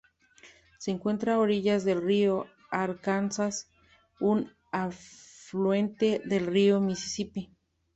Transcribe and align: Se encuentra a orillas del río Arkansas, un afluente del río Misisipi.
Se 0.79 0.89
encuentra 0.89 1.35
a 1.35 1.39
orillas 1.39 1.83
del 1.85 2.01
río 2.01 2.47
Arkansas, 2.71 3.69
un 4.19 4.51
afluente 4.71 6.23
del 6.25 6.47
río 6.47 6.81
Misisipi. 6.81 7.53